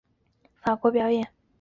[0.03, 1.31] 之后到法国表演。